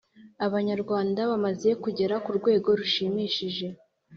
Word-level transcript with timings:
Abanyarwanda 0.45 1.19
bamaze 1.31 1.69
kugera 1.83 2.15
ku 2.23 2.29
rwego 2.37 2.69
rushimishije 2.79 3.67